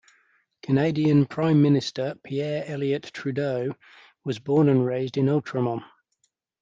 Canadian 0.63 1.27
Prime 1.27 1.61
Minister 1.61 2.15
Pierre 2.23 2.63
Elliott 2.65 3.03
Trudeau 3.13 3.75
was 4.25 4.39
born 4.39 4.67
and 4.67 4.83
raised 4.83 5.15
in 5.15 5.27
Outremont. 5.29 5.83